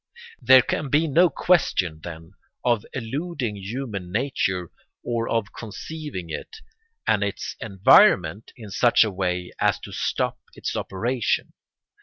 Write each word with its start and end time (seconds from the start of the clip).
There 0.41 0.63
can 0.63 0.89
be 0.89 1.07
no 1.07 1.29
question, 1.29 1.99
then, 2.03 2.33
of 2.65 2.83
eluding 2.91 3.55
human 3.57 4.11
nature 4.11 4.71
or 5.03 5.29
of 5.29 5.53
conceiving 5.53 6.31
it 6.31 6.55
and 7.05 7.23
its 7.23 7.55
environment 7.61 8.51
in 8.55 8.71
such 8.71 9.03
a 9.03 9.11
way 9.11 9.51
as 9.59 9.77
to 9.81 9.91
stop 9.91 10.39
its 10.55 10.75
operation. 10.75 11.53